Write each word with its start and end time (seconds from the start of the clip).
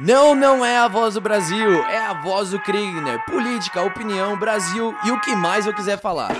Não, 0.00 0.32
não 0.32 0.64
é 0.64 0.78
a 0.78 0.86
voz 0.86 1.14
do 1.14 1.20
Brasil, 1.20 1.82
é 1.86 1.98
a 1.98 2.12
voz 2.22 2.50
do 2.50 2.60
Kriegner. 2.60 3.18
Política, 3.24 3.82
opinião, 3.82 4.38
Brasil 4.38 4.94
e 5.04 5.10
o 5.10 5.20
que 5.20 5.34
mais 5.34 5.66
eu 5.66 5.74
quiser 5.74 5.98
falar. 5.98 6.30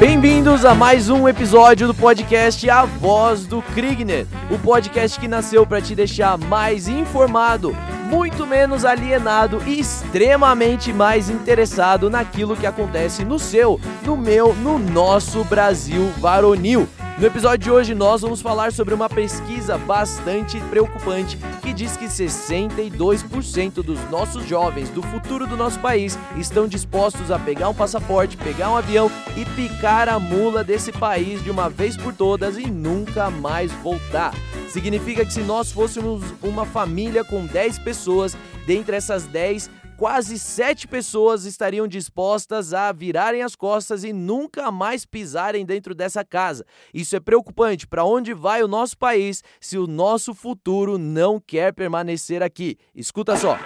Bem-vindos 0.00 0.64
a 0.64 0.74
mais 0.74 1.08
um 1.08 1.28
episódio 1.28 1.86
do 1.86 1.94
podcast 1.94 2.68
A 2.68 2.84
Voz 2.84 3.46
do 3.46 3.62
Kriegner, 3.62 4.26
o 4.50 4.58
podcast 4.58 5.18
que 5.20 5.28
nasceu 5.28 5.64
para 5.64 5.80
te 5.80 5.94
deixar 5.94 6.36
mais 6.36 6.88
informado 6.88 7.74
muito 8.06 8.46
menos 8.46 8.84
alienado 8.84 9.60
e 9.66 9.80
extremamente 9.80 10.92
mais 10.92 11.28
interessado 11.28 12.08
naquilo 12.08 12.56
que 12.56 12.66
acontece 12.66 13.24
no 13.24 13.38
seu, 13.38 13.80
no 14.04 14.16
meu, 14.16 14.54
no 14.54 14.78
nosso 14.78 15.42
Brasil 15.44 16.12
varonil. 16.18 16.88
No 17.18 17.26
episódio 17.26 17.64
de 17.64 17.70
hoje 17.70 17.94
nós 17.94 18.20
vamos 18.20 18.42
falar 18.42 18.70
sobre 18.74 18.92
uma 18.92 19.08
pesquisa 19.08 19.78
bastante 19.78 20.60
preocupante 20.68 21.38
que 21.62 21.72
diz 21.72 21.96
que 21.96 22.04
62% 22.04 23.82
dos 23.82 23.98
nossos 24.10 24.46
jovens 24.46 24.90
do 24.90 25.00
futuro 25.00 25.46
do 25.46 25.56
nosso 25.56 25.80
país 25.80 26.18
estão 26.36 26.68
dispostos 26.68 27.30
a 27.30 27.38
pegar 27.38 27.70
um 27.70 27.74
passaporte, 27.74 28.36
pegar 28.36 28.70
um 28.70 28.76
avião 28.76 29.10
e 29.34 29.46
picar 29.46 30.10
a 30.10 30.18
mula 30.18 30.62
desse 30.62 30.92
país 30.92 31.42
de 31.42 31.50
uma 31.50 31.70
vez 31.70 31.96
por 31.96 32.12
todas 32.12 32.58
e 32.58 32.70
nunca 32.70 33.30
mais 33.30 33.72
voltar. 33.72 34.34
Significa 34.68 35.24
que 35.24 35.32
se 35.32 35.40
nós 35.40 35.72
fôssemos 35.72 36.22
uma 36.42 36.66
família 36.66 37.24
com 37.24 37.46
10 37.46 37.78
pessoas, 37.78 38.36
dentre 38.66 38.94
essas 38.94 39.22
10, 39.24 39.70
quase 39.96 40.38
sete 40.38 40.86
pessoas 40.86 41.44
estariam 41.44 41.88
dispostas 41.88 42.74
a 42.74 42.92
virarem 42.92 43.42
as 43.42 43.56
costas 43.56 44.04
e 44.04 44.12
nunca 44.12 44.70
mais 44.70 45.06
pisarem 45.06 45.64
dentro 45.64 45.94
dessa 45.94 46.24
casa. 46.24 46.64
Isso 46.92 47.16
é 47.16 47.20
preocupante. 47.20 47.86
Para 47.86 48.04
onde 48.04 48.34
vai 48.34 48.62
o 48.62 48.68
nosso 48.68 48.96
país 48.96 49.42
se 49.60 49.78
o 49.78 49.86
nosso 49.86 50.34
futuro 50.34 50.98
não 50.98 51.40
quer 51.40 51.72
permanecer 51.72 52.42
aqui? 52.42 52.76
Escuta 52.94 53.36
só. 53.36 53.58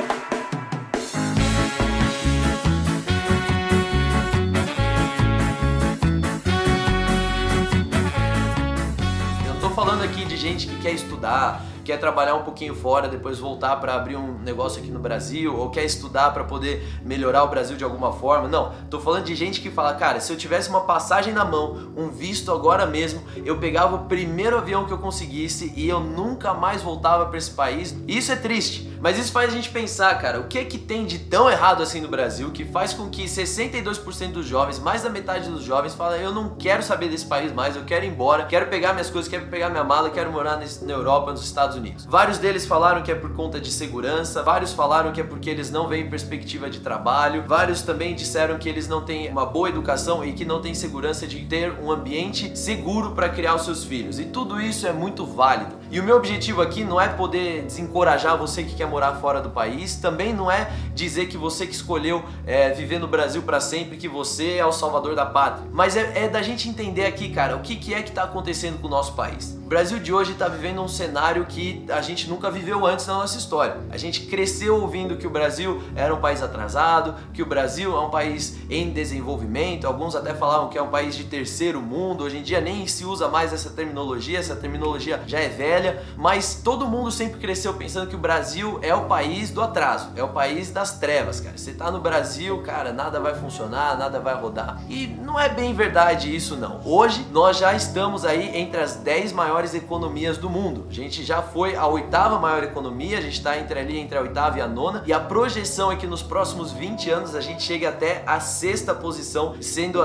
Eu 9.47 9.61
tô 9.61 9.71
falando 9.71 10.03
aqui 10.03 10.25
de 10.25 10.37
gente 10.37 10.69
que 10.69 10.81
quer 10.81 10.93
estudar, 10.93 11.65
quer 11.85 11.99
trabalhar 11.99 12.35
um 12.35 12.43
pouquinho 12.43 12.75
fora, 12.75 13.09
depois 13.09 13.39
voltar 13.39 13.77
para 13.77 13.95
abrir 13.95 14.17
um 14.17 14.39
negócio 14.39 14.81
aqui 14.81 14.91
no 14.91 14.99
Brasil, 14.99 15.57
ou 15.57 15.71
quer 15.71 15.85
estudar 15.85 16.33
para 16.33 16.45
poder 16.45 16.87
melhorar 17.05 17.45
o 17.45 17.49
Brasil 17.49 17.77
de 17.77 17.85
alguma 17.85 18.13
forma. 18.13 18.49
Não, 18.49 18.73
tô 18.91 19.01
falando 19.01 19.25
de 19.25 19.35
gente 19.35 19.61
que 19.61 19.71
fala, 19.71 19.95
cara, 19.95 20.21
se 20.21 20.33
eu 20.33 20.37
tivesse 20.37 20.69
uma 20.69 20.83
passagem 20.83 21.33
na 21.33 21.45
mão, 21.45 21.93
um 21.97 22.09
visto 22.11 22.53
agora 22.53 22.87
mesmo, 22.87 23.23
eu 23.45 23.59
pegava 23.59 23.97
o 23.97 24.05
primeiro 24.07 24.57
avião 24.57 24.85
que 24.85 24.93
eu 24.93 24.99
conseguisse 24.99 25.73
e 25.77 25.89
eu 25.89 26.01
nunca 26.01 26.55
mais 26.55 26.83
voltava 26.83 27.27
para 27.27 27.39
esse 27.39 27.51
país. 27.51 27.97
Isso 28.07 28.33
é 28.33 28.37
triste. 28.37 28.91
Mas 29.01 29.19
isso 29.19 29.33
faz 29.33 29.51
a 29.51 29.57
gente 29.57 29.71
pensar, 29.71 30.15
cara, 30.21 30.39
o 30.41 30.45
que 30.45 30.59
é 30.59 30.65
que 30.65 30.77
tem 30.77 31.07
de 31.07 31.19
tão 31.19 31.51
errado 31.51 31.83
assim 31.83 32.03
no 32.03 32.09
Brasil 32.09 32.51
que 32.51 32.67
faz 32.67 32.93
com 32.93 33.09
que 33.09 33.25
62% 33.25 34.33
dos 34.33 34.47
jovens, 34.47 34.79
mais 34.79 35.03
da 35.03 35.09
metade 35.09 35.49
dos 35.49 35.65
jovens, 35.65 35.95
falem: 35.95 36.21
eu 36.21 36.35
não 36.35 36.51
quero 36.51 36.83
saber 36.83 37.09
desse 37.09 37.25
país 37.25 37.51
mais, 37.51 37.77
eu 37.77 37.85
quero 37.85 38.05
ir 38.05 38.09
embora, 38.09 38.45
quero 38.45 38.67
pegar 38.67 38.93
minhas 38.93 39.09
coisas, 39.09 39.31
quero 39.31 39.47
pegar 39.47 39.71
minha 39.71 39.85
mala, 39.85 40.11
quero 40.11 40.31
morar 40.31 40.61
na 40.83 40.93
Europa, 40.93 41.31
nos 41.31 41.43
Estados 41.43 41.70
Unidos. 41.77 42.05
Vários 42.07 42.39
deles 42.39 42.67
falaram 42.67 43.03
que 43.03 43.11
é 43.11 43.15
por 43.15 43.33
conta 43.33 43.61
de 43.61 43.71
segurança, 43.71 44.43
vários 44.43 44.73
falaram 44.73 45.13
que 45.13 45.21
é 45.21 45.25
porque 45.25 45.51
eles 45.51 45.71
não 45.71 45.89
veem 45.89 46.09
perspectiva 46.09 46.69
de 46.69 46.81
trabalho, 46.81 47.45
vários 47.47 47.83
também 47.83 48.15
disseram 48.15 48.59
que 48.59 48.69
eles 48.69 48.87
não 48.89 49.03
têm 49.03 49.29
uma 49.31 49.47
boa 49.47 49.69
educação 49.69 50.25
e 50.25 50.33
que 50.33 50.45
não 50.45 50.61
têm 50.61 50.75
segurança 50.75 51.27
de 51.27 51.45
ter 51.45 51.73
um 51.81 51.91
ambiente 51.91 52.59
seguro 52.59 53.13
para 53.13 53.29
criar 53.29 53.55
os 53.55 53.65
seus 53.65 53.85
filhos. 53.85 54.19
E 54.19 54.25
tudo 54.25 54.61
isso 54.61 54.87
é 54.87 54.93
muito 54.93 55.25
válido. 55.25 55.80
E 55.91 55.99
o 55.99 56.05
meu 56.05 56.17
objetivo 56.17 56.63
aqui 56.63 56.85
não 56.85 57.01
é 57.01 57.09
poder 57.09 57.65
desencorajar 57.65 58.39
você 58.39 58.63
que 58.63 58.77
quer 58.77 58.87
morar 58.87 59.15
fora 59.15 59.41
do 59.41 59.51
país, 59.51 59.97
também 59.97 60.33
não 60.33 60.49
é 60.49 60.71
dizer 60.95 61.27
que 61.27 61.37
você 61.37 61.67
que 61.67 61.75
escolheu 61.75 62.23
é, 62.47 62.71
viver 62.71 63.01
no 63.01 63.09
Brasil 63.09 63.43
para 63.43 63.59
sempre, 63.59 63.97
que 63.97 64.07
você 64.07 64.55
é 64.55 64.65
o 64.65 64.71
salvador 64.71 65.17
da 65.17 65.27
pátria, 65.27 65.67
mas 65.73 65.97
é, 65.97 66.27
é 66.27 66.29
da 66.29 66.43
gente 66.43 66.69
entender 66.69 67.07
aqui, 67.07 67.31
cara, 67.31 67.57
o 67.57 67.61
que, 67.61 67.75
que 67.75 67.93
é 67.93 68.03
que 68.03 68.11
está 68.11 68.23
acontecendo 68.23 68.81
com 68.81 68.87
o 68.87 68.91
nosso 68.91 69.15
país. 69.15 69.59
O 69.65 69.69
Brasil 69.71 69.99
de 69.99 70.13
hoje 70.13 70.33
está 70.33 70.49
vivendo 70.49 70.81
um 70.81 70.89
cenário 70.89 71.45
que 71.47 71.85
a 71.91 72.01
gente 72.01 72.29
nunca 72.29 72.51
viveu 72.51 72.85
antes 72.87 73.07
na 73.07 73.15
nossa 73.15 73.39
história. 73.39 73.77
A 73.91 73.97
gente 73.97 74.23
cresceu 74.23 74.81
ouvindo 74.81 75.17
que 75.17 75.27
o 75.27 75.31
Brasil 75.31 75.83
era 75.95 76.15
um 76.15 76.21
país 76.21 76.43
atrasado, 76.43 77.15
que 77.33 77.43
o 77.43 77.47
Brasil 77.47 77.97
é 77.97 78.01
um 78.01 78.11
país 78.11 78.59
em 78.69 78.91
desenvolvimento, 78.91 79.87
alguns 79.87 80.15
até 80.15 80.35
falavam 80.35 80.69
que 80.69 80.79
é 80.79 80.83
um 80.83 80.89
país 80.89 81.17
de 81.17 81.25
terceiro 81.25 81.81
mundo, 81.81 82.25
hoje 82.25 82.39
em 82.39 82.43
dia 82.43 82.61
nem 82.61 82.87
se 82.87 83.05
usa 83.05 83.29
mais 83.29 83.53
essa 83.53 83.71
terminologia, 83.71 84.39
essa 84.39 84.55
terminologia 84.55 85.21
já 85.27 85.39
é 85.41 85.49
velha, 85.49 85.80
mas 86.17 86.61
todo 86.63 86.87
mundo 86.87 87.11
sempre 87.11 87.41
cresceu 87.41 87.75
pensando 87.75 88.09
que 88.09 88.15
o 88.15 88.19
Brasil 88.19 88.79
é 88.83 88.95
o 88.95 89.07
país 89.07 89.51
do 89.51 89.63
atraso, 89.63 90.11
é 90.17 90.23
o 90.23 90.29
país 90.29 90.71
das 90.71 90.99
trevas, 90.99 91.41
cara. 91.41 91.57
Você 91.57 91.73
tá 91.73 91.91
no 91.91 92.01
Brasil, 92.01 92.63
cara, 92.63 92.93
nada 92.93 93.21
vai 93.21 93.35
funcionar, 93.35 93.99
nada 93.99 94.21
vai 94.21 94.35
rodar. 94.35 94.83
E 94.89 95.07
não 95.07 95.39
é 95.39 95.49
bem 95.49 95.75
verdade 95.75 96.35
isso 96.35 96.57
não. 96.57 96.81
Hoje 96.85 97.27
nós 97.33 97.59
já 97.59 97.75
estamos 97.75 98.25
aí 98.25 98.57
entre 98.57 98.81
as 98.81 98.97
10 98.97 99.33
maiores 99.33 99.75
economias 99.75 100.39
do 100.39 100.51
mundo. 100.51 100.87
A 100.89 100.93
gente 100.93 101.25
já 101.25 101.43
foi 101.43 101.77
a 101.77 101.87
oitava 101.87 102.39
maior 102.39 102.63
economia, 102.63 103.19
a 103.19 103.21
gente 103.21 103.35
está 103.35 103.59
entre 103.59 103.79
ali 103.79 103.99
entre 103.99 104.19
a 104.19 104.23
oitava 104.23 104.59
e 104.59 104.61
a 104.61 104.69
nona, 104.69 105.03
e 105.07 105.13
a 105.13 105.21
projeção 105.21 105.91
é 105.93 105.97
que 105.97 106.07
nos 106.07 106.23
próximos 106.23 106.73
20 106.73 107.11
anos 107.11 107.35
a 107.35 107.41
gente 107.41 107.63
chegue 107.63 107.87
até 107.87 108.23
a 108.27 108.41
sexta 108.41 108.95
posição, 108.95 109.55
sendo 109.61 110.01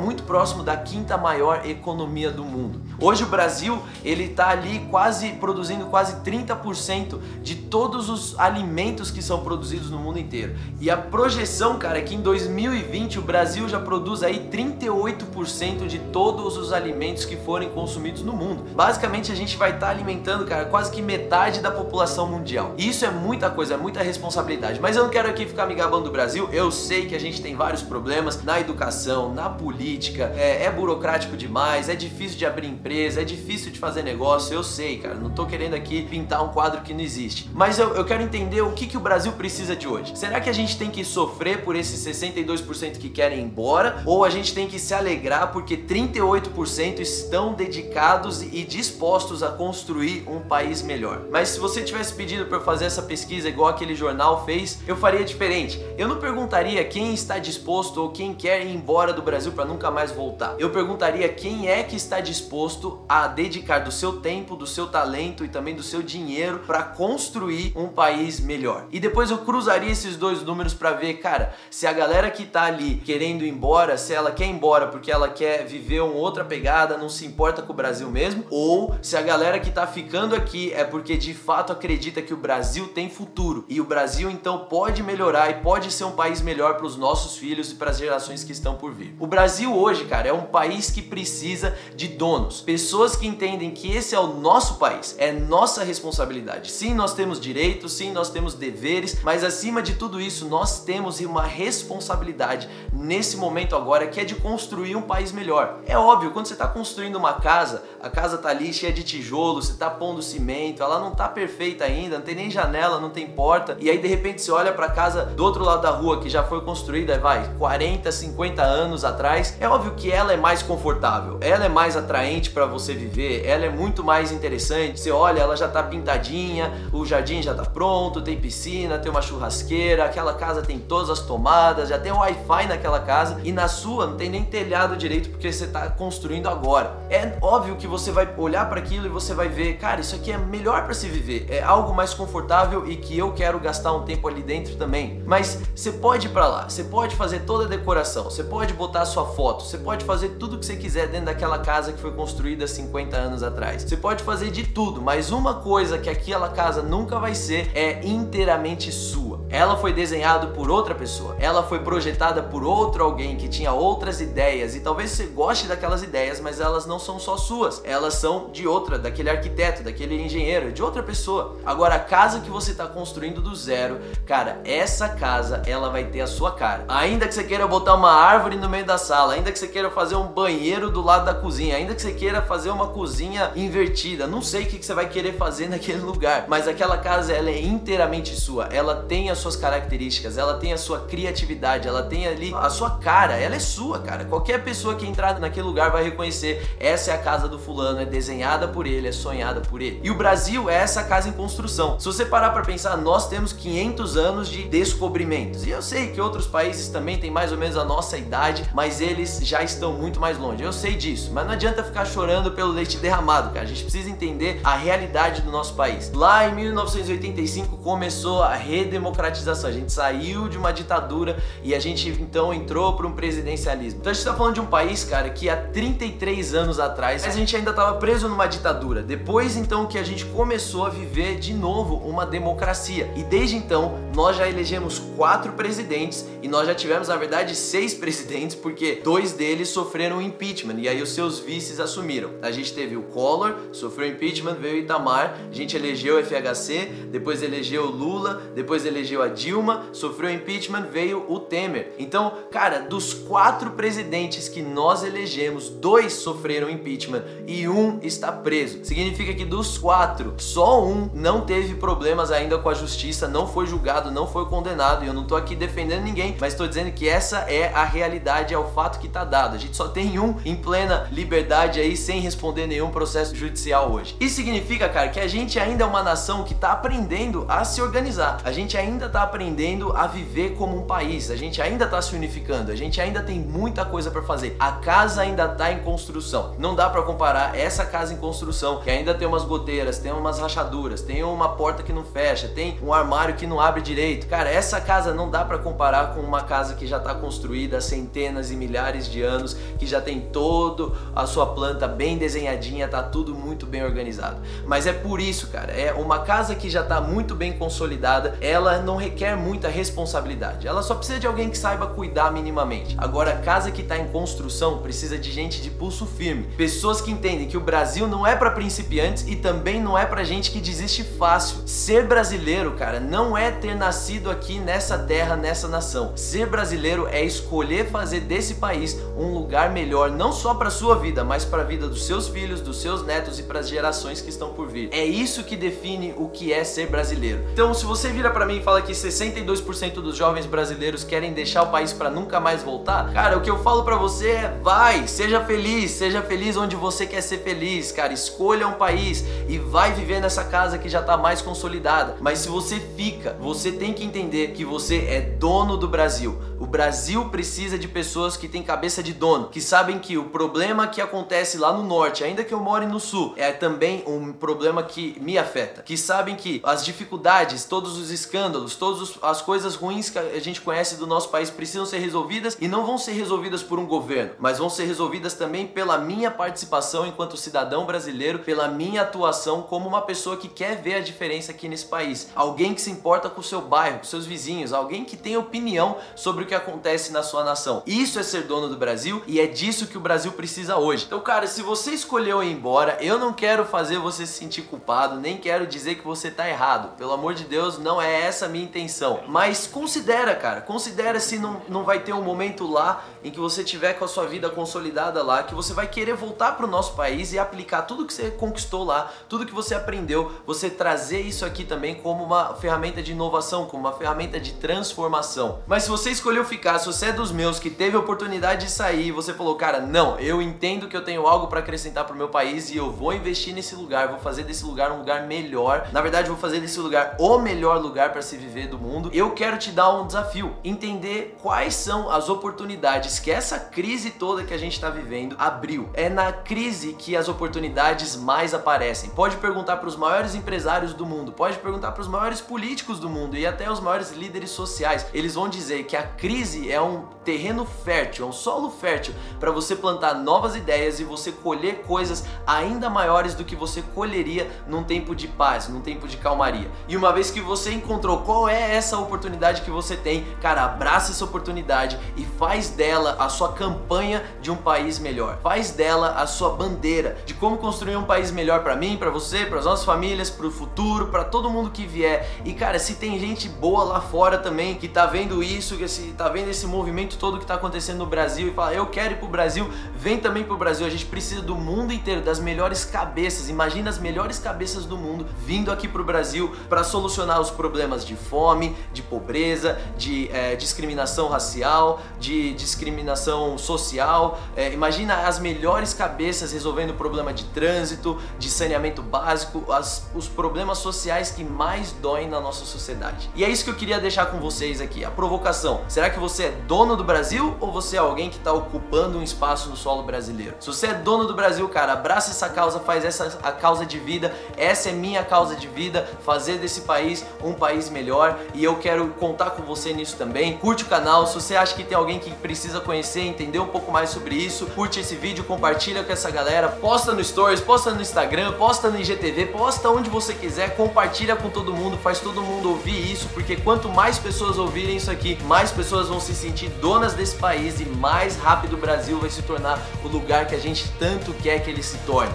muito 0.00 0.22
próximo 0.22 0.62
da 0.62 0.76
quinta 0.76 1.16
maior 1.16 1.66
economia 1.66 2.30
do 2.30 2.44
mundo. 2.44 2.80
Hoje 3.00 3.24
o 3.24 3.26
Brasil, 3.26 3.80
ele 4.04 4.28
tá 4.28 4.48
ali 4.48 4.86
quase 4.90 5.19
produzindo 5.28 5.86
quase 5.86 6.16
30% 6.22 7.18
de 7.42 7.54
todos 7.54 8.08
os 8.08 8.38
alimentos 8.38 9.10
que 9.10 9.22
são 9.22 9.40
produzidos 9.40 9.90
no 9.90 9.98
mundo 9.98 10.18
inteiro. 10.18 10.56
E 10.80 10.90
a 10.90 10.96
projeção, 10.96 11.78
cara, 11.78 11.98
é 11.98 12.02
que 12.02 12.14
em 12.14 12.20
2020 12.20 13.18
o 13.18 13.22
Brasil 13.22 13.68
já 13.68 13.78
produz 13.78 14.22
aí 14.22 14.48
38% 14.50 15.86
de 15.86 15.98
todos 15.98 16.56
os 16.56 16.72
alimentos 16.72 17.24
que 17.24 17.36
forem 17.36 17.70
consumidos 17.70 18.22
no 18.22 18.32
mundo. 18.32 18.64
Basicamente 18.74 19.30
a 19.30 19.34
gente 19.34 19.56
vai 19.56 19.70
estar 19.70 19.86
tá 19.86 19.92
alimentando, 19.92 20.44
cara, 20.44 20.64
quase 20.64 20.90
que 20.90 21.02
metade 21.02 21.60
da 21.60 21.70
população 21.70 22.26
mundial. 22.26 22.74
E 22.76 22.88
isso 22.88 23.04
é 23.04 23.10
muita 23.10 23.50
coisa, 23.50 23.74
é 23.74 23.76
muita 23.76 24.02
responsabilidade. 24.02 24.80
Mas 24.80 24.96
eu 24.96 25.04
não 25.04 25.10
quero 25.10 25.28
aqui 25.28 25.46
ficar 25.46 25.66
me 25.66 25.74
gabando 25.74 26.04
do 26.04 26.10
Brasil. 26.10 26.48
Eu 26.52 26.70
sei 26.70 27.06
que 27.06 27.14
a 27.14 27.20
gente 27.20 27.42
tem 27.42 27.54
vários 27.54 27.82
problemas 27.82 28.42
na 28.42 28.60
educação, 28.60 29.32
na 29.32 29.48
política, 29.48 30.32
é, 30.36 30.64
é 30.64 30.70
burocrático 30.70 31.36
demais, 31.36 31.88
é 31.88 31.94
difícil 31.94 32.38
de 32.38 32.46
abrir 32.46 32.68
empresa, 32.68 33.20
é 33.20 33.24
difícil 33.24 33.70
de 33.70 33.78
fazer 33.78 34.02
negócio. 34.02 34.54
Eu 34.54 34.62
sei, 34.62 34.98
cara. 34.98 35.09
Não 35.14 35.30
tô 35.30 35.46
querendo 35.46 35.74
aqui 35.74 36.02
pintar 36.02 36.44
um 36.44 36.48
quadro 36.48 36.82
que 36.82 36.92
não 36.92 37.00
existe. 37.00 37.50
Mas 37.52 37.78
eu, 37.78 37.94
eu 37.94 38.04
quero 38.04 38.22
entender 38.22 38.60
o 38.60 38.72
que, 38.72 38.86
que 38.86 38.96
o 38.96 39.00
Brasil 39.00 39.32
precisa 39.32 39.74
de 39.74 39.86
hoje. 39.86 40.16
Será 40.16 40.40
que 40.40 40.48
a 40.48 40.52
gente 40.52 40.78
tem 40.78 40.90
que 40.90 41.04
sofrer 41.04 41.64
por 41.64 41.76
esses 41.76 42.04
62% 42.06 42.98
que 42.98 43.08
querem 43.08 43.40
ir 43.40 43.42
embora? 43.42 44.02
Ou 44.06 44.24
a 44.24 44.30
gente 44.30 44.54
tem 44.54 44.66
que 44.66 44.78
se 44.78 44.94
alegrar 44.94 45.52
porque 45.52 45.76
38% 45.76 47.00
estão 47.00 47.54
dedicados 47.54 48.42
e 48.42 48.62
dispostos 48.64 49.42
a 49.42 49.50
construir 49.50 50.24
um 50.28 50.40
país 50.40 50.82
melhor? 50.82 51.22
Mas 51.30 51.50
se 51.50 51.60
você 51.60 51.82
tivesse 51.82 52.14
pedido 52.14 52.46
para 52.46 52.58
eu 52.58 52.62
fazer 52.62 52.84
essa 52.84 53.02
pesquisa 53.02 53.48
igual 53.48 53.68
aquele 53.68 53.94
jornal 53.94 54.44
fez, 54.44 54.78
eu 54.86 54.96
faria 54.96 55.24
diferente. 55.24 55.80
Eu 55.98 56.08
não 56.08 56.18
perguntaria 56.18 56.84
quem 56.84 57.12
está 57.12 57.38
disposto 57.38 58.00
ou 58.00 58.10
quem 58.10 58.34
quer 58.34 58.64
ir 58.64 58.74
embora 58.74 59.12
do 59.12 59.22
Brasil 59.22 59.52
para 59.52 59.64
nunca 59.64 59.90
mais 59.90 60.12
voltar. 60.12 60.54
Eu 60.58 60.70
perguntaria 60.70 61.28
quem 61.28 61.68
é 61.68 61.82
que 61.82 61.96
está 61.96 62.20
disposto 62.20 63.00
a 63.08 63.26
dedicar 63.26 63.80
do 63.80 63.92
seu 63.92 64.20
tempo, 64.20 64.56
do 64.56 64.66
seu 64.66 64.86
talento 64.86 64.99
e 65.44 65.48
também 65.48 65.74
do 65.74 65.82
seu 65.82 66.02
dinheiro 66.02 66.60
para 66.66 66.82
construir 66.82 67.72
um 67.76 67.88
país 67.88 68.40
melhor. 68.40 68.86
E 68.90 69.00
depois 69.00 69.30
eu 69.30 69.38
cruzaria 69.38 69.90
esses 69.90 70.16
dois 70.16 70.42
números 70.42 70.74
para 70.74 70.92
ver, 70.92 71.14
cara, 71.14 71.54
se 71.70 71.86
a 71.86 71.92
galera 71.92 72.30
que 72.30 72.44
tá 72.44 72.64
ali 72.64 72.96
querendo 72.96 73.44
ir 73.44 73.48
embora, 73.48 73.96
se 73.96 74.12
ela 74.12 74.30
quer 74.30 74.46
ir 74.46 74.50
embora 74.50 74.86
porque 74.88 75.10
ela 75.10 75.28
quer 75.28 75.66
viver 75.66 76.00
uma 76.00 76.14
outra 76.14 76.44
pegada, 76.44 76.96
não 76.96 77.08
se 77.08 77.24
importa 77.24 77.62
com 77.62 77.72
o 77.72 77.76
Brasil 77.76 78.10
mesmo, 78.10 78.44
ou 78.50 78.94
se 79.02 79.16
a 79.16 79.22
galera 79.22 79.58
que 79.58 79.70
tá 79.70 79.86
ficando 79.86 80.34
aqui 80.34 80.72
é 80.72 80.84
porque 80.84 81.16
de 81.16 81.34
fato 81.34 81.72
acredita 81.72 82.22
que 82.22 82.34
o 82.34 82.36
Brasil 82.36 82.88
tem 82.88 83.08
futuro 83.08 83.64
e 83.68 83.80
o 83.80 83.84
Brasil 83.84 84.30
então 84.30 84.66
pode 84.70 85.02
melhorar 85.02 85.50
e 85.50 85.54
pode 85.54 85.92
ser 85.92 86.04
um 86.04 86.12
país 86.12 86.40
melhor 86.40 86.76
para 86.76 86.86
os 86.86 86.96
nossos 86.96 87.36
filhos 87.36 87.72
e 87.72 87.74
para 87.74 87.90
as 87.90 87.98
gerações 87.98 88.44
que 88.44 88.52
estão 88.52 88.76
por 88.76 88.92
vir. 88.92 89.14
O 89.18 89.26
Brasil 89.26 89.74
hoje, 89.74 90.04
cara, 90.04 90.28
é 90.28 90.32
um 90.32 90.46
país 90.46 90.90
que 90.90 91.02
precisa 91.02 91.76
de 91.94 92.08
donos, 92.08 92.60
pessoas 92.60 93.16
que 93.16 93.26
entendem 93.26 93.70
que 93.70 93.90
esse 93.92 94.14
é 94.14 94.20
o 94.20 94.26
nosso 94.26 94.74
país, 94.74 94.89
é 95.18 95.32
nossa 95.32 95.82
responsabilidade. 95.84 96.70
Sim, 96.70 96.94
nós 96.94 97.14
temos 97.14 97.40
direitos, 97.40 97.92
sim, 97.92 98.12
nós 98.12 98.30
temos 98.30 98.54
deveres, 98.54 99.22
mas 99.22 99.44
acima 99.44 99.82
de 99.82 99.94
tudo 99.94 100.20
isso, 100.20 100.46
nós 100.46 100.84
temos 100.84 101.20
uma 101.20 101.42
responsabilidade 101.42 102.68
nesse 102.92 103.36
momento 103.36 103.76
agora 103.76 104.06
que 104.06 104.20
é 104.20 104.24
de 104.24 104.34
construir 104.34 104.96
um 104.96 105.02
país 105.02 105.32
melhor. 105.32 105.80
É 105.86 105.96
óbvio, 105.96 106.30
quando 106.30 106.46
você 106.46 106.54
está 106.54 106.66
construindo 106.66 107.16
uma 107.16 107.34
casa, 107.34 107.82
a 108.02 108.08
casa 108.08 108.38
tá 108.38 108.48
ali 108.48 108.72
cheia 108.72 108.92
de 108.92 109.02
tijolo, 109.02 109.60
você 109.60 109.74
tá 109.74 109.90
pondo 109.90 110.22
cimento, 110.22 110.82
ela 110.82 110.98
não 110.98 111.10
tá 111.10 111.28
perfeita 111.28 111.84
ainda, 111.84 112.16
não 112.16 112.24
tem 112.24 112.34
nem 112.34 112.50
janela, 112.50 112.98
não 112.98 113.10
tem 113.10 113.26
porta. 113.26 113.76
E 113.78 113.90
aí 113.90 113.98
de 113.98 114.08
repente 114.08 114.40
você 114.40 114.50
olha 114.50 114.72
para 114.72 114.90
casa 114.90 115.26
do 115.26 115.44
outro 115.44 115.62
lado 115.62 115.82
da 115.82 115.90
rua 115.90 116.20
que 116.20 116.28
já 116.28 116.42
foi 116.42 116.62
construída, 116.62 117.18
vai, 117.18 117.46
40, 117.58 118.10
50 118.10 118.62
anos 118.62 119.04
atrás. 119.04 119.56
É 119.60 119.68
óbvio 119.68 119.92
que 119.92 120.10
ela 120.10 120.32
é 120.32 120.36
mais 120.36 120.62
confortável, 120.62 121.38
ela 121.42 121.66
é 121.66 121.68
mais 121.68 121.96
atraente 121.96 122.50
para 122.50 122.64
você 122.64 122.94
viver, 122.94 123.44
ela 123.44 123.66
é 123.66 123.70
muito 123.70 124.02
mais 124.02 124.32
interessante. 124.32 124.98
Você 124.98 125.10
olha, 125.10 125.40
ela 125.40 125.56
já 125.56 125.68
tá 125.68 125.82
pintadinha, 125.82 126.72
o 126.92 127.04
jardim 127.04 127.42
já 127.42 127.54
tá 127.54 127.64
pronto, 127.64 128.22
tem 128.22 128.40
piscina, 128.40 128.98
tem 128.98 129.10
uma 129.10 129.20
churrasqueira, 129.20 130.06
aquela 130.06 130.34
casa 130.34 130.62
tem 130.62 130.78
todas 130.78 131.10
as 131.10 131.20
tomadas, 131.20 131.90
já 131.90 131.98
tem 131.98 132.12
Wi-Fi 132.12 132.66
naquela 132.66 133.00
casa 133.00 133.40
e 133.44 133.52
na 133.52 133.68
sua 133.68 134.06
não 134.06 134.16
tem 134.16 134.30
nem 134.30 134.44
telhado 134.44 134.96
direito 134.96 135.28
porque 135.28 135.52
você 135.52 135.66
tá 135.66 135.90
construindo 135.90 136.48
agora. 136.48 136.98
É 137.10 137.36
óbvio 137.42 137.76
que 137.76 137.89
você 137.90 138.12
vai 138.12 138.32
olhar 138.38 138.68
para 138.68 138.78
aquilo 138.78 139.06
e 139.06 139.08
você 139.08 139.34
vai 139.34 139.48
ver, 139.48 139.76
cara, 139.76 140.00
isso 140.00 140.14
aqui 140.14 140.30
é 140.30 140.38
melhor 140.38 140.84
para 140.84 140.94
se 140.94 141.08
viver, 141.08 141.46
é 141.50 141.62
algo 141.62 141.92
mais 141.92 142.14
confortável 142.14 142.88
e 142.88 142.96
que 142.96 143.18
eu 143.18 143.32
quero 143.32 143.58
gastar 143.58 143.92
um 143.92 144.04
tempo 144.04 144.28
ali 144.28 144.42
dentro 144.42 144.76
também. 144.76 145.22
Mas 145.26 145.58
você 145.74 145.92
pode 145.92 146.28
ir 146.28 146.30
para 146.30 146.46
lá, 146.46 146.68
você 146.68 146.84
pode 146.84 147.16
fazer 147.16 147.40
toda 147.40 147.64
a 147.64 147.68
decoração, 147.68 148.24
você 148.24 148.44
pode 148.44 148.72
botar 148.72 149.02
a 149.02 149.06
sua 149.06 149.26
foto, 149.26 149.64
você 149.64 149.76
pode 149.76 150.04
fazer 150.04 150.30
tudo 150.38 150.56
o 150.56 150.58
que 150.58 150.66
você 150.66 150.76
quiser 150.76 151.08
dentro 151.08 151.26
daquela 151.26 151.58
casa 151.58 151.92
que 151.92 152.00
foi 152.00 152.12
construída 152.12 152.66
50 152.66 153.16
anos 153.16 153.42
atrás. 153.42 153.82
Você 153.82 153.96
pode 153.96 154.22
fazer 154.22 154.50
de 154.50 154.64
tudo, 154.64 155.02
mas 155.02 155.32
uma 155.32 155.54
coisa 155.54 155.98
que 155.98 156.08
aquela 156.08 156.48
casa 156.50 156.82
nunca 156.82 157.18
vai 157.18 157.34
ser 157.34 157.70
é 157.74 158.06
inteiramente 158.06 158.92
sua. 158.92 159.29
Ela 159.50 159.76
foi 159.76 159.92
desenhada 159.92 160.46
por 160.46 160.70
outra 160.70 160.94
pessoa, 160.94 161.36
ela 161.40 161.62
foi 161.62 161.80
projetada 161.80 162.40
por 162.42 162.62
outro 162.62 163.02
alguém 163.02 163.36
que 163.36 163.48
tinha 163.48 163.72
outras 163.72 164.20
ideias 164.20 164.76
e 164.76 164.80
talvez 164.80 165.10
você 165.10 165.24
goste 165.26 165.66
daquelas 165.66 166.02
ideias, 166.02 166.40
mas 166.40 166.60
elas 166.60 166.86
não 166.86 166.98
são 166.98 167.18
só 167.18 167.36
suas, 167.36 167.82
elas 167.84 168.14
são 168.14 168.50
de 168.50 168.66
outra, 168.66 168.98
daquele 168.98 169.28
arquiteto, 169.28 169.82
daquele 169.82 170.22
engenheiro, 170.22 170.72
de 170.72 170.82
outra 170.82 171.02
pessoa. 171.02 171.56
Agora 171.66 171.96
a 171.96 171.98
casa 171.98 172.40
que 172.40 172.48
você 172.48 172.70
está 172.70 172.86
construindo 172.86 173.40
do 173.40 173.54
zero, 173.54 173.98
cara, 174.24 174.60
essa 174.64 175.08
casa 175.08 175.62
ela 175.66 175.90
vai 175.90 176.04
ter 176.04 176.20
a 176.20 176.26
sua 176.26 176.52
cara. 176.52 176.84
Ainda 176.86 177.26
que 177.26 177.34
você 177.34 177.42
queira 177.42 177.66
botar 177.66 177.94
uma 177.94 178.12
árvore 178.12 178.56
no 178.56 178.68
meio 178.68 178.86
da 178.86 178.98
sala, 178.98 179.34
ainda 179.34 179.50
que 179.50 179.58
você 179.58 179.66
queira 179.66 179.90
fazer 179.90 180.14
um 180.14 180.28
banheiro 180.28 180.90
do 180.90 181.02
lado 181.02 181.24
da 181.24 181.34
cozinha, 181.34 181.76
ainda 181.76 181.94
que 181.94 182.02
você 182.02 182.12
queira 182.12 182.40
fazer 182.40 182.70
uma 182.70 182.86
cozinha 182.88 183.50
invertida, 183.56 184.26
não 184.28 184.42
sei 184.42 184.62
o 184.62 184.66
que 184.66 184.84
você 184.84 184.94
vai 184.94 185.08
querer 185.08 185.36
fazer 185.36 185.66
naquele 185.70 186.00
lugar, 186.00 186.44
mas 186.46 186.68
aquela 186.68 186.98
casa 186.98 187.32
ela 187.32 187.50
é 187.50 187.60
inteiramente 187.60 188.38
sua, 188.38 188.66
ela 188.66 188.94
tem 188.94 189.28
as 189.28 189.39
suas 189.40 189.56
características, 189.56 190.38
ela 190.38 190.54
tem 190.54 190.72
a 190.72 190.78
sua 190.78 191.00
criatividade, 191.00 191.88
ela 191.88 192.02
tem 192.02 192.26
ali 192.26 192.52
a 192.54 192.70
sua 192.70 192.90
cara, 192.98 193.36
ela 193.36 193.56
é 193.56 193.58
sua, 193.58 193.98
cara. 194.00 194.24
Qualquer 194.24 194.62
pessoa 194.62 194.94
que 194.94 195.06
entrar 195.06 195.38
naquele 195.40 195.66
lugar 195.66 195.90
vai 195.90 196.04
reconhecer 196.04 196.68
essa 196.78 197.10
é 197.10 197.14
a 197.14 197.18
casa 197.18 197.48
do 197.48 197.58
fulano, 197.58 198.00
é 198.00 198.04
desenhada 198.04 198.68
por 198.68 198.86
ele, 198.86 199.08
é 199.08 199.12
sonhada 199.12 199.60
por 199.60 199.80
ele. 199.80 200.00
E 200.02 200.10
o 200.10 200.14
Brasil 200.14 200.68
é 200.68 200.76
essa 200.76 201.02
casa 201.02 201.28
em 201.28 201.32
construção. 201.32 201.98
Se 201.98 202.06
você 202.06 202.24
parar 202.24 202.50
para 202.50 202.62
pensar, 202.62 202.96
nós 202.96 203.28
temos 203.28 203.52
500 203.52 204.16
anos 204.16 204.48
de 204.48 204.64
descobrimentos. 204.64 205.64
E 205.64 205.70
eu 205.70 205.82
sei 205.82 206.08
que 206.08 206.20
outros 206.20 206.46
países 206.46 206.88
também 206.88 207.18
têm 207.18 207.30
mais 207.30 207.52
ou 207.52 207.58
menos 207.58 207.76
a 207.76 207.84
nossa 207.84 208.16
idade, 208.18 208.68
mas 208.74 209.00
eles 209.00 209.40
já 209.42 209.62
estão 209.62 209.92
muito 209.92 210.20
mais 210.20 210.38
longe. 210.38 210.62
Eu 210.62 210.72
sei 210.72 210.94
disso, 210.94 211.30
mas 211.32 211.46
não 211.46 211.52
adianta 211.52 211.82
ficar 211.82 212.04
chorando 212.04 212.52
pelo 212.52 212.72
leite 212.72 212.98
derramado, 212.98 213.50
cara. 213.50 213.64
A 213.64 213.68
gente 213.68 213.82
precisa 213.82 214.10
entender 214.10 214.60
a 214.62 214.76
realidade 214.76 215.42
do 215.42 215.50
nosso 215.50 215.74
país. 215.74 216.12
Lá 216.12 216.48
em 216.48 216.54
1985 216.54 217.78
começou 217.78 218.42
a 218.42 218.54
redemocratização. 218.54 219.29
A 219.30 219.72
gente 219.72 219.92
saiu 219.92 220.48
de 220.48 220.58
uma 220.58 220.72
ditadura 220.72 221.36
e 221.62 221.74
a 221.74 221.78
gente 221.78 222.08
então 222.08 222.52
entrou 222.52 222.94
para 222.94 223.06
um 223.06 223.12
presidencialismo. 223.12 224.00
Então 224.00 224.10
a 224.10 224.14
gente 224.14 224.22
está 224.22 224.34
falando 224.34 224.54
de 224.54 224.60
um 224.60 224.66
país, 224.66 225.04
cara, 225.04 225.30
que 225.30 225.48
há 225.48 225.56
33 225.56 226.54
anos 226.54 226.80
atrás 226.80 227.24
a 227.24 227.30
gente 227.30 227.54
ainda 227.54 227.70
estava 227.70 227.96
preso 227.98 228.28
numa 228.28 228.46
ditadura. 228.46 229.02
Depois 229.02 229.56
então 229.56 229.86
que 229.86 229.98
a 229.98 230.02
gente 230.02 230.24
começou 230.26 230.84
a 230.84 230.88
viver 230.88 231.38
de 231.38 231.54
novo 231.54 231.96
uma 231.96 232.26
democracia. 232.26 233.10
E 233.16 233.22
desde 233.22 233.56
então 233.56 233.98
nós 234.14 234.36
já 234.36 234.48
elegemos 234.48 234.98
quatro 235.16 235.52
presidentes 235.52 236.26
e 236.42 236.48
nós 236.48 236.66
já 236.66 236.74
tivemos 236.74 237.08
na 237.08 237.16
verdade 237.16 237.54
seis 237.54 237.94
presidentes 237.94 238.56
porque 238.56 239.00
dois 239.04 239.32
deles 239.32 239.68
sofreram 239.68 240.20
impeachment 240.20 240.74
e 240.78 240.88
aí 240.88 241.02
os 241.02 241.10
seus 241.10 241.38
vices 241.38 241.78
assumiram. 241.78 242.30
A 242.42 242.50
gente 242.50 242.72
teve 242.72 242.96
o 242.96 243.02
Collor, 243.02 243.54
sofreu 243.72 244.08
impeachment, 244.08 244.54
veio 244.54 244.78
Itamar, 244.78 245.36
a 245.50 245.54
gente 245.54 245.76
elegeu 245.76 246.18
o 246.18 246.24
FHC, 246.24 246.90
depois 247.10 247.42
elegeu 247.42 247.84
o 247.84 247.90
Lula, 247.90 248.42
depois 248.54 248.84
elegeu 248.86 249.19
a 249.22 249.28
Dilma, 249.28 249.84
sofreu 249.92 250.30
impeachment, 250.30 250.86
veio 250.90 251.24
o 251.28 251.38
Temer. 251.38 251.94
Então, 251.98 252.32
cara, 252.50 252.80
dos 252.80 253.12
quatro 253.12 253.70
presidentes 253.70 254.48
que 254.48 254.62
nós 254.62 255.02
elegemos, 255.02 255.68
dois 255.68 256.12
sofreram 256.12 256.70
impeachment 256.70 257.22
e 257.46 257.68
um 257.68 257.98
está 258.02 258.32
preso. 258.32 258.84
Significa 258.84 259.34
que 259.34 259.44
dos 259.44 259.78
quatro, 259.78 260.34
só 260.38 260.84
um 260.84 261.10
não 261.14 261.42
teve 261.42 261.74
problemas 261.74 262.30
ainda 262.30 262.58
com 262.58 262.68
a 262.68 262.74
justiça, 262.74 263.28
não 263.28 263.46
foi 263.46 263.66
julgado, 263.66 264.10
não 264.10 264.26
foi 264.26 264.46
condenado. 264.46 265.04
E 265.04 265.08
eu 265.08 265.14
não 265.14 265.24
tô 265.24 265.36
aqui 265.36 265.54
defendendo 265.54 266.02
ninguém, 266.02 266.36
mas 266.40 266.52
estou 266.52 266.66
dizendo 266.66 266.92
que 266.92 267.08
essa 267.08 267.38
é 267.48 267.72
a 267.74 267.84
realidade, 267.84 268.54
é 268.54 268.58
o 268.58 268.68
fato 268.68 268.98
que 268.98 269.08
tá 269.08 269.24
dado. 269.24 269.54
A 269.54 269.58
gente 269.58 269.76
só 269.76 269.88
tem 269.88 270.18
um 270.18 270.36
em 270.44 270.56
plena 270.56 271.08
liberdade 271.10 271.80
aí, 271.80 271.96
sem 271.96 272.20
responder 272.20 272.66
nenhum 272.66 272.90
processo 272.90 273.34
judicial 273.34 273.90
hoje. 273.92 274.16
Isso 274.20 274.36
significa, 274.36 274.88
cara, 274.88 275.08
que 275.08 275.20
a 275.20 275.28
gente 275.28 275.58
ainda 275.58 275.84
é 275.84 275.86
uma 275.86 276.02
nação 276.02 276.44
que 276.44 276.54
tá 276.54 276.72
aprendendo 276.72 277.44
a 277.48 277.64
se 277.64 277.80
organizar. 277.80 278.40
A 278.44 278.52
gente 278.52 278.76
ainda 278.76 278.99
tá 279.08 279.22
aprendendo 279.22 279.96
a 279.96 280.06
viver 280.06 280.56
como 280.56 280.76
um 280.76 280.86
país. 280.86 281.30
A 281.30 281.36
gente 281.36 281.60
ainda 281.60 281.86
tá 281.86 282.00
se 282.00 282.14
unificando. 282.14 282.70
A 282.70 282.76
gente 282.76 283.00
ainda 283.00 283.22
tem 283.22 283.38
muita 283.38 283.84
coisa 283.84 284.10
para 284.10 284.22
fazer. 284.22 284.56
A 284.58 284.72
casa 284.72 285.22
ainda 285.22 285.48
tá 285.48 285.72
em 285.72 285.80
construção. 285.80 286.54
Não 286.58 286.74
dá 286.74 286.90
para 286.90 287.02
comparar 287.02 287.56
essa 287.56 287.84
casa 287.84 288.12
em 288.12 288.16
construção, 288.16 288.80
que 288.80 288.90
ainda 288.90 289.14
tem 289.14 289.26
umas 289.26 289.44
goteiras, 289.44 289.98
tem 289.98 290.12
umas 290.12 290.38
rachaduras, 290.38 291.02
tem 291.02 291.22
uma 291.22 291.50
porta 291.50 291.82
que 291.82 291.92
não 291.92 292.04
fecha, 292.04 292.48
tem 292.48 292.78
um 292.82 292.92
armário 292.92 293.36
que 293.36 293.46
não 293.46 293.60
abre 293.60 293.82
direito. 293.82 294.26
Cara, 294.26 294.50
essa 294.50 294.80
casa 294.80 295.14
não 295.14 295.30
dá 295.30 295.44
para 295.44 295.58
comparar 295.58 296.14
com 296.14 296.20
uma 296.20 296.42
casa 296.42 296.74
que 296.74 296.86
já 296.86 296.98
tá 296.98 297.14
construída 297.14 297.78
há 297.78 297.80
centenas 297.80 298.50
e 298.50 298.56
milhares 298.56 299.10
de 299.10 299.22
anos, 299.22 299.54
que 299.78 299.86
já 299.86 300.00
tem 300.00 300.20
todo 300.20 300.96
a 301.14 301.26
sua 301.26 301.46
planta 301.46 301.86
bem 301.86 302.18
desenhadinha, 302.18 302.88
tá 302.88 303.02
tudo 303.02 303.34
muito 303.34 303.66
bem 303.66 303.84
organizado. 303.84 304.40
Mas 304.66 304.86
é 304.86 304.92
por 304.92 305.20
isso, 305.20 305.48
cara, 305.48 305.72
é 305.72 305.92
uma 305.92 306.20
casa 306.20 306.54
que 306.54 306.70
já 306.70 306.82
tá 306.82 307.00
muito 307.00 307.34
bem 307.34 307.52
consolidada, 307.52 308.36
ela 308.40 308.78
não 308.78 308.89
requer 308.96 309.36
muita 309.36 309.68
responsabilidade. 309.68 310.66
Ela 310.66 310.82
só 310.82 310.94
precisa 310.94 311.18
de 311.18 311.26
alguém 311.26 311.50
que 311.50 311.58
saiba 311.58 311.86
cuidar 311.86 312.32
minimamente. 312.32 312.94
Agora, 312.98 313.32
a 313.32 313.38
casa 313.38 313.70
que 313.70 313.82
tá 313.82 313.98
em 313.98 314.08
construção 314.08 314.78
precisa 314.78 315.18
de 315.18 315.30
gente 315.30 315.60
de 315.60 315.70
pulso 315.70 316.06
firme, 316.06 316.48
pessoas 316.56 317.00
que 317.00 317.10
entendem 317.10 317.48
que 317.48 317.56
o 317.56 317.60
Brasil 317.60 318.06
não 318.06 318.26
é 318.26 318.34
para 318.36 318.50
principiantes 318.50 319.26
e 319.26 319.36
também 319.36 319.80
não 319.80 319.96
é 319.96 320.04
pra 320.04 320.24
gente 320.24 320.50
que 320.50 320.60
desiste 320.60 321.04
fácil. 321.04 321.58
Ser 321.66 322.06
brasileiro, 322.06 322.72
cara, 322.72 323.00
não 323.00 323.36
é 323.36 323.50
ter 323.50 323.74
nascido 323.74 324.30
aqui 324.30 324.58
nessa 324.58 324.98
terra, 324.98 325.36
nessa 325.36 325.68
nação. 325.68 326.12
Ser 326.16 326.46
brasileiro 326.46 327.06
é 327.08 327.24
escolher 327.24 327.90
fazer 327.90 328.20
desse 328.20 328.54
país 328.54 328.98
um 329.16 329.32
lugar 329.32 329.70
melhor, 329.70 330.10
não 330.10 330.32
só 330.32 330.54
para 330.54 330.70
sua 330.70 330.96
vida, 330.96 331.24
mas 331.24 331.44
para 331.44 331.62
a 331.62 331.64
vida 331.64 331.88
dos 331.88 332.06
seus 332.06 332.28
filhos, 332.28 332.60
dos 332.60 332.80
seus 332.80 333.04
netos 333.04 333.38
e 333.38 333.42
para 333.42 333.60
as 333.60 333.68
gerações 333.68 334.20
que 334.20 334.30
estão 334.30 334.50
por 334.52 334.68
vir. 334.68 334.88
É 334.92 335.04
isso 335.04 335.44
que 335.44 335.56
define 335.56 336.14
o 336.16 336.28
que 336.28 336.52
é 336.52 336.64
ser 336.64 336.88
brasileiro. 336.88 337.44
Então, 337.52 337.72
se 337.74 337.84
você 337.84 338.08
vira 338.08 338.30
para 338.30 338.46
mim 338.46 338.58
e 338.58 338.62
fala 338.62 338.79
que 338.80 338.92
62% 338.92 339.94
dos 339.94 340.16
jovens 340.16 340.46
brasileiros 340.46 341.04
querem 341.04 341.32
deixar 341.32 341.62
o 341.62 341.70
país 341.70 341.92
para 341.92 342.10
nunca 342.10 342.40
mais 342.40 342.62
voltar, 342.62 343.12
cara, 343.12 343.36
o 343.36 343.40
que 343.40 343.50
eu 343.50 343.62
falo 343.62 343.84
para 343.84 343.96
você 343.96 344.30
é 344.30 344.58
vai, 344.62 345.06
seja 345.06 345.40
feliz, 345.44 345.90
seja 345.92 346.22
feliz 346.22 346.56
onde 346.56 346.76
você 346.76 347.06
quer 347.06 347.20
ser 347.20 347.38
feliz, 347.38 347.92
cara, 347.92 348.12
escolha 348.12 348.66
um 348.66 348.74
país 348.74 349.24
e 349.48 349.58
vai 349.58 349.92
viver 349.92 350.20
nessa 350.20 350.44
casa 350.44 350.78
que 350.78 350.88
já 350.88 351.02
tá 351.02 351.16
mais 351.16 351.42
consolidada. 351.42 352.16
Mas 352.20 352.40
se 352.40 352.48
você 352.48 352.80
fica, 352.96 353.36
você 353.40 353.72
tem 353.72 353.92
que 353.92 354.04
entender 354.04 354.52
que 354.52 354.64
você 354.64 355.06
é 355.08 355.20
dono 355.20 355.76
do 355.76 355.88
Brasil. 355.88 356.40
O 356.58 356.66
Brasil 356.66 357.24
precisa 357.30 357.78
de 357.78 357.88
pessoas 357.88 358.36
que 358.36 358.46
têm 358.46 358.62
cabeça 358.62 359.02
de 359.02 359.14
dono, 359.14 359.48
que 359.48 359.60
sabem 359.60 359.98
que 359.98 360.18
o 360.18 360.24
problema 360.24 360.86
que 360.86 361.00
acontece 361.00 361.56
lá 361.56 361.72
no 361.72 361.82
norte, 361.82 362.22
ainda 362.22 362.44
que 362.44 362.52
eu 362.52 362.60
more 362.60 362.84
no 362.86 363.00
sul, 363.00 363.34
é 363.36 363.50
também 363.50 364.04
um 364.06 364.32
problema 364.32 364.82
que 364.82 365.18
me 365.20 365.38
afeta. 365.38 365.82
Que 365.82 365.96
sabem 365.96 366.36
que 366.36 366.60
as 366.62 366.84
dificuldades, 366.84 367.64
todos 367.64 367.96
os 367.96 368.10
escândalos, 368.10 368.69
todas 368.74 369.14
as 369.22 369.42
coisas 369.42 369.74
ruins 369.74 370.10
que 370.10 370.18
a 370.18 370.40
gente 370.40 370.60
conhece 370.60 370.96
do 370.96 371.06
nosso 371.06 371.28
país 371.28 371.50
precisam 371.50 371.86
ser 371.86 371.98
resolvidas 371.98 372.56
e 372.60 372.68
não 372.68 372.84
vão 372.84 372.98
ser 372.98 373.12
resolvidas 373.12 373.62
por 373.62 373.78
um 373.78 373.86
governo, 373.86 374.32
mas 374.38 374.58
vão 374.58 374.70
ser 374.70 374.84
resolvidas 374.84 375.34
também 375.34 375.66
pela 375.66 375.98
minha 375.98 376.30
participação 376.30 377.06
enquanto 377.06 377.36
cidadão 377.36 377.86
brasileiro, 377.86 378.40
pela 378.40 378.68
minha 378.68 379.02
atuação 379.02 379.62
como 379.62 379.88
uma 379.88 380.02
pessoa 380.02 380.36
que 380.36 380.48
quer 380.48 380.80
ver 380.80 380.94
a 380.94 381.00
diferença 381.00 381.52
aqui 381.52 381.68
nesse 381.68 381.86
país. 381.86 382.28
Alguém 382.34 382.74
que 382.74 382.80
se 382.80 382.90
importa 382.90 383.28
com 383.28 383.40
o 383.40 383.44
seu 383.44 383.60
bairro, 383.60 383.98
com 383.98 384.04
seus 384.04 384.26
vizinhos, 384.26 384.72
alguém 384.72 385.04
que 385.04 385.16
tem 385.16 385.36
opinião 385.36 385.96
sobre 386.14 386.44
o 386.44 386.46
que 386.46 386.54
acontece 386.54 387.12
na 387.12 387.22
sua 387.22 387.44
nação. 387.44 387.82
Isso 387.86 388.18
é 388.18 388.22
ser 388.22 388.42
dono 388.42 388.68
do 388.68 388.76
Brasil 388.76 389.22
e 389.26 389.40
é 389.40 389.46
disso 389.46 389.86
que 389.86 389.96
o 389.96 390.00
Brasil 390.00 390.32
precisa 390.32 390.76
hoje. 390.76 391.04
Então, 391.06 391.20
cara, 391.20 391.46
se 391.46 391.62
você 391.62 391.92
escolheu 391.92 392.42
ir 392.42 392.52
embora, 392.52 392.98
eu 393.00 393.18
não 393.18 393.32
quero 393.32 393.64
fazer 393.64 393.98
você 393.98 394.26
se 394.26 394.34
sentir 394.34 394.62
culpado, 394.62 395.20
nem 395.20 395.36
quero 395.36 395.66
dizer 395.66 395.96
que 395.96 396.04
você 396.04 396.30
tá 396.30 396.48
errado. 396.48 396.96
Pelo 396.96 397.12
amor 397.12 397.34
de 397.34 397.44
Deus, 397.44 397.78
não 397.78 398.00
é 398.00 398.22
essa 398.22 398.46
a 398.46 398.48
minha 398.48 398.59
minha 398.60 398.64
intenção. 398.64 399.20
Mas 399.26 399.66
considera, 399.66 400.34
cara, 400.34 400.60
considera 400.60 401.18
se 401.18 401.38
não, 401.38 401.62
não 401.68 401.84
vai 401.84 402.00
ter 402.00 402.12
um 402.12 402.22
momento 402.22 402.70
lá 402.70 403.04
em 403.24 403.30
que 403.30 403.40
você 403.40 403.64
tiver 403.64 403.94
com 403.94 404.04
a 404.04 404.08
sua 404.08 404.26
vida 404.26 404.48
consolidada 404.50 405.22
lá, 405.22 405.42
que 405.42 405.54
você 405.54 405.72
vai 405.72 405.86
querer 405.86 406.14
voltar 406.14 406.56
para 406.56 406.66
o 406.66 406.70
nosso 406.70 406.94
país 406.94 407.32
e 407.32 407.38
aplicar 407.38 407.82
tudo 407.82 408.06
que 408.06 408.12
você 408.12 408.30
conquistou 408.30 408.84
lá, 408.84 409.10
tudo 409.28 409.46
que 409.46 409.54
você 409.54 409.74
aprendeu, 409.74 410.32
você 410.46 410.68
trazer 410.68 411.20
isso 411.20 411.44
aqui 411.44 411.64
também 411.64 411.94
como 411.94 412.22
uma 412.22 412.54
ferramenta 412.54 413.02
de 413.02 413.12
inovação, 413.12 413.66
como 413.66 413.86
uma 413.86 413.96
ferramenta 413.96 414.38
de 414.38 414.52
transformação. 414.54 415.60
Mas 415.66 415.84
se 415.84 415.90
você 415.90 416.10
escolheu 416.10 416.44
ficar, 416.44 416.78
se 416.78 416.86
você 416.86 417.06
é 417.06 417.12
dos 417.12 417.32
meus 417.32 417.58
que 417.58 417.70
teve 417.70 417.96
a 417.96 418.00
oportunidade 418.00 418.66
de 418.66 418.70
sair 418.70 419.10
você 419.10 419.32
falou, 419.32 419.54
cara, 419.56 419.80
não, 419.80 420.18
eu 420.18 420.42
entendo 420.42 420.88
que 420.88 420.96
eu 420.96 421.04
tenho 421.04 421.26
algo 421.26 421.46
para 421.46 421.60
acrescentar 421.60 422.04
para 422.04 422.14
o 422.14 422.16
meu 422.16 422.28
país 422.28 422.70
e 422.70 422.76
eu 422.76 422.90
vou 422.90 423.12
investir 423.12 423.54
nesse 423.54 423.74
lugar, 423.74 424.08
vou 424.08 424.18
fazer 424.18 424.42
desse 424.42 424.64
lugar 424.64 424.92
um 424.92 424.98
lugar 424.98 425.26
melhor. 425.26 425.88
Na 425.92 426.00
verdade, 426.00 426.28
vou 426.28 426.38
fazer 426.38 426.60
desse 426.60 426.78
lugar 426.78 427.16
o 427.18 427.38
melhor 427.38 427.80
lugar 427.80 428.10
para 428.10 428.22
se 428.22 428.36
viver 428.36 428.49
do 428.50 428.78
mundo. 428.78 429.10
Eu 429.12 429.30
quero 429.30 429.56
te 429.58 429.70
dar 429.70 429.90
um 429.94 430.06
desafio, 430.06 430.56
entender 430.64 431.36
quais 431.40 431.74
são 431.74 432.10
as 432.10 432.28
oportunidades 432.28 433.18
que 433.18 433.30
essa 433.30 433.58
crise 433.58 434.10
toda 434.10 434.42
que 434.42 434.52
a 434.52 434.58
gente 434.58 434.72
está 434.72 434.90
vivendo 434.90 435.36
abriu. 435.38 435.88
É 435.94 436.08
na 436.08 436.32
crise 436.32 436.94
que 436.94 437.16
as 437.16 437.28
oportunidades 437.28 438.16
mais 438.16 438.52
aparecem. 438.52 439.10
Pode 439.10 439.36
perguntar 439.36 439.76
para 439.76 439.88
os 439.88 439.96
maiores 439.96 440.34
empresários 440.34 440.92
do 440.92 441.06
mundo, 441.06 441.32
pode 441.32 441.58
perguntar 441.58 441.92
para 441.92 442.02
os 442.02 442.08
maiores 442.08 442.40
políticos 442.40 442.98
do 442.98 443.08
mundo 443.08 443.36
e 443.36 443.46
até 443.46 443.70
os 443.70 443.78
maiores 443.78 444.10
líderes 444.10 444.50
sociais. 444.50 445.06
Eles 445.14 445.34
vão 445.34 445.48
dizer 445.48 445.84
que 445.84 445.96
a 445.96 446.02
crise 446.02 446.70
é 446.70 446.80
um 446.80 447.04
terreno 447.24 447.64
fértil, 447.64 448.26
é 448.26 448.28
um 448.28 448.32
solo 448.32 448.70
fértil 448.70 449.14
para 449.38 449.52
você 449.52 449.76
plantar 449.76 450.14
novas 450.14 450.56
ideias 450.56 450.98
e 450.98 451.04
você 451.04 451.30
colher 451.30 451.82
coisas 451.82 452.24
ainda 452.46 452.90
maiores 452.90 453.34
do 453.34 453.44
que 453.44 453.54
você 453.54 453.82
colheria 453.94 454.50
num 454.66 454.82
tempo 454.82 455.14
de 455.14 455.28
paz, 455.28 455.68
num 455.68 455.80
tempo 455.80 456.08
de 456.08 456.16
calmaria. 456.16 456.68
E 456.88 456.96
uma 456.96 457.12
vez 457.12 457.30
que 457.30 457.40
você 457.40 457.72
encontrou 457.72 458.22
qual 458.22 458.39
é 458.48 458.74
essa 458.74 458.98
oportunidade 458.98 459.62
que 459.62 459.70
você 459.70 459.96
tem, 459.96 460.24
cara, 460.40 460.64
abraça 460.64 461.12
essa 461.12 461.24
oportunidade 461.24 461.98
e 462.16 462.24
faz 462.24 462.70
dela 462.70 463.16
a 463.18 463.28
sua 463.28 463.52
campanha 463.52 464.22
de 464.40 464.50
um 464.50 464.56
país 464.56 464.98
melhor. 464.98 465.38
Faz 465.42 465.70
dela 465.70 466.14
a 466.16 466.26
sua 466.26 466.50
bandeira 466.50 467.18
de 467.26 467.34
como 467.34 467.58
construir 467.58 467.96
um 467.96 468.04
país 468.04 468.30
melhor 468.30 468.62
para 468.62 468.76
mim, 468.76 468.96
para 468.96 469.10
você, 469.10 469.46
para 469.46 469.58
as 469.58 469.64
nossas 469.64 469.84
famílias, 469.84 470.30
para 470.30 470.46
o 470.46 470.50
futuro, 470.50 471.08
para 471.08 471.24
todo 471.24 471.50
mundo 471.50 471.70
que 471.70 471.86
vier. 471.86 472.28
E 472.44 472.52
cara, 472.52 472.78
se 472.78 472.94
tem 472.94 473.18
gente 473.18 473.48
boa 473.48 473.84
lá 473.84 474.00
fora 474.00 474.38
também 474.38 474.74
que 474.74 474.88
tá 474.88 475.06
vendo 475.06 475.42
isso, 475.42 475.76
que 475.76 475.88
se 475.88 476.12
tá 476.12 476.28
vendo 476.28 476.48
esse 476.48 476.66
movimento 476.66 477.16
todo 477.16 477.38
que 477.38 477.46
tá 477.46 477.54
acontecendo 477.54 477.98
no 477.98 478.06
Brasil 478.06 478.48
e 478.48 478.52
fala, 478.52 478.72
eu 478.72 478.86
quero 478.86 479.14
ir 479.14 479.16
pro 479.16 479.28
Brasil, 479.28 479.70
vem 479.94 480.18
também 480.18 480.44
pro 480.44 480.56
Brasil. 480.56 480.86
A 480.86 480.90
gente 480.90 481.06
precisa 481.06 481.42
do 481.42 481.54
mundo 481.54 481.92
inteiro, 481.92 482.20
das 482.20 482.40
melhores 482.40 482.84
cabeças. 482.84 483.48
Imagina 483.48 483.90
as 483.90 483.98
melhores 483.98 484.38
cabeças 484.38 484.84
do 484.84 484.96
mundo 484.96 485.26
vindo 485.44 485.70
aqui 485.70 485.88
pro 485.88 486.04
Brasil 486.04 486.54
para 486.68 486.84
solucionar 486.84 487.40
os 487.40 487.50
problemas 487.50 488.04
de 488.04 488.16
fome, 488.30 488.76
de 488.92 489.02
pobreza, 489.02 489.78
de 489.98 490.30
é, 490.32 490.54
discriminação 490.54 491.28
racial, 491.28 492.00
de 492.20 492.54
discriminação 492.54 493.58
social. 493.58 494.38
É, 494.56 494.72
imagina 494.72 495.26
as 495.26 495.40
melhores 495.40 495.92
cabeças 495.92 496.52
resolvendo 496.52 496.90
o 496.90 496.94
problema 496.94 497.32
de 497.32 497.44
trânsito, 497.46 498.16
de 498.38 498.48
saneamento 498.48 499.02
básico, 499.02 499.70
as, 499.72 500.08
os 500.14 500.28
problemas 500.28 500.78
sociais 500.78 501.32
que 501.32 501.42
mais 501.42 501.90
doem 501.92 502.28
na 502.28 502.40
nossa 502.40 502.64
sociedade. 502.64 503.28
E 503.34 503.44
é 503.44 503.48
isso 503.48 503.64
que 503.64 503.70
eu 503.70 503.74
queria 503.74 503.98
deixar 503.98 504.26
com 504.26 504.38
vocês 504.38 504.80
aqui, 504.80 505.04
a 505.04 505.10
provocação. 505.10 505.80
Será 505.88 506.08
que 506.08 506.20
você 506.20 506.44
é 506.44 506.50
dono 506.50 506.96
do 506.96 507.02
Brasil 507.02 507.56
ou 507.58 507.72
você 507.72 507.96
é 507.96 507.98
alguém 507.98 508.30
que 508.30 508.36
está 508.36 508.52
ocupando 508.52 509.18
um 509.18 509.22
espaço 509.22 509.68
no 509.68 509.76
solo 509.76 510.04
brasileiro? 510.04 510.54
Se 510.60 510.68
você 510.68 510.88
é 510.88 510.94
dono 510.94 511.26
do 511.26 511.34
Brasil, 511.34 511.68
cara, 511.68 511.94
abraça 511.94 512.30
essa 512.30 512.48
causa, 512.48 512.78
faz 512.78 513.04
essa 513.04 513.40
a 513.42 513.50
causa 513.50 513.84
de 513.84 513.98
vida. 513.98 514.32
Essa 514.56 514.90
é 514.90 514.92
minha 514.92 515.24
causa 515.24 515.56
de 515.56 515.66
vida, 515.66 516.08
fazer 516.22 516.58
desse 516.58 516.82
país 516.82 517.24
um 517.42 517.54
país 517.54 517.90
melhor 517.90 518.19
e 518.54 518.64
eu 518.64 518.76
quero 518.76 519.08
contar 519.18 519.50
com 519.50 519.62
você 519.62 519.92
nisso 519.92 520.16
também. 520.16 520.56
Curte 520.56 520.84
o 520.84 520.86
canal, 520.86 521.26
se 521.26 521.34
você 521.34 521.56
acha 521.56 521.74
que 521.74 521.84
tem 521.84 521.96
alguém 521.96 522.18
que 522.18 522.30
precisa 522.30 522.80
conhecer, 522.80 523.20
entender 523.20 523.58
um 523.58 523.66
pouco 523.66 523.90
mais 523.90 524.10
sobre 524.10 524.34
isso, 524.34 524.66
curte 524.66 525.00
esse 525.00 525.14
vídeo, 525.14 525.44
compartilha 525.44 526.02
com 526.02 526.12
essa 526.12 526.30
galera, 526.30 526.68
posta 526.68 527.12
no 527.12 527.22
Stories, 527.22 527.60
posta 527.60 527.92
no 527.92 528.00
Instagram, 528.00 528.52
posta 528.52 528.90
no 528.90 529.00
IGTV, 529.00 529.46
posta 529.46 529.88
onde 529.88 530.10
você 530.10 530.34
quiser, 530.34 530.76
compartilha 530.76 531.36
com 531.36 531.48
todo 531.48 531.72
mundo, 531.72 531.96
faz 531.98 532.20
todo 532.20 532.42
mundo 532.42 532.70
ouvir 532.70 533.10
isso, 533.10 533.28
porque 533.32 533.56
quanto 533.56 533.88
mais 533.88 534.18
pessoas 534.18 534.58
ouvirem 534.58 534.96
isso 534.96 535.10
aqui, 535.10 535.38
mais 535.44 535.70
pessoas 535.70 536.08
vão 536.08 536.20
se 536.20 536.34
sentir 536.34 536.68
donas 536.80 537.14
desse 537.14 537.36
país 537.36 537.80
e 537.80 537.84
mais 537.84 538.36
rápido 538.36 538.74
o 538.74 538.76
Brasil 538.76 539.18
vai 539.18 539.30
se 539.30 539.42
tornar 539.42 539.78
o 540.04 540.08
lugar 540.08 540.46
que 540.46 540.54
a 540.54 540.60
gente 540.60 540.90
tanto 540.98 541.32
quer 541.34 541.60
que 541.60 541.70
ele 541.70 541.82
se 541.82 541.98
torne. 541.98 542.32